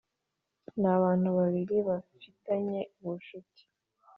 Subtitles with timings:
[0.81, 3.63] N abantu babiri bafitanye ubucuti